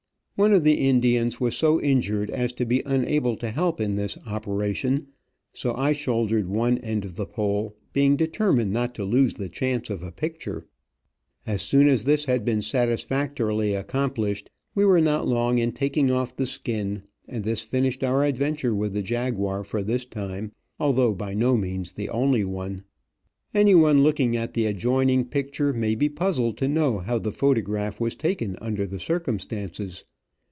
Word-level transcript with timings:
One 0.37 0.53
of 0.53 0.63
the 0.63 0.79
Indians 0.81 1.39
was 1.39 1.55
so 1.55 1.79
injured 1.79 2.31
as 2.31 2.51
to 2.53 2.65
be 2.65 2.81
unable 2.83 3.37
to 3.37 3.51
help 3.51 3.79
in 3.79 3.95
this 3.95 4.17
operation, 4.25 5.05
so 5.53 5.75
I 5.75 5.91
shouldered 5.91 6.47
one 6.47 6.79
end 6.79 7.05
of 7.05 7.15
the 7.15 7.27
pole, 7.27 7.75
being 7.93 8.15
determined 8.15 8.73
not 8.73 8.95
to 8.95 9.03
lose 9.05 9.35
the 9.35 9.49
chance 9.49 9.91
of 9.91 10.01
a 10.01 10.11
picture. 10.11 10.65
As 11.45 11.61
soon 11.61 11.87
as 11.87 12.05
this 12.05 12.25
had 12.25 12.43
been 12.43 12.63
satisfactorily 12.63 13.75
accomplished, 13.75 14.49
we 14.73 14.83
were 14.83 14.99
not 14.99 15.27
long 15.27 15.59
in 15.59 15.73
taking 15.73 16.09
off 16.09 16.35
the 16.35 16.47
skin, 16.47 17.03
and 17.27 17.43
this 17.43 17.61
finished 17.61 18.03
our 18.03 18.23
adventure 18.23 18.73
with 18.73 18.95
the 18.95 19.03
jaguar 19.03 19.63
for 19.63 19.83
this 19.83 20.05
time, 20.05 20.53
though 20.79 21.13
by 21.13 21.35
no 21.35 21.55
means 21.55 21.91
the 21.91 22.09
only 22.09 22.43
one. 22.43 22.83
Anyone 23.53 24.01
looking 24.01 24.35
at 24.35 24.55
the 24.55 24.65
adjoining 24.65 25.23
picture 25.23 25.71
may 25.71 25.93
be 25.93 26.09
puzzled 26.09 26.57
to 26.57 26.67
know 26.67 26.97
how 26.97 27.19
the 27.19 27.31
photograph 27.31 28.01
was 28.01 28.15
taken 28.15 28.57
under 28.59 28.87
the 28.87 28.99
circumstances. 28.99 30.03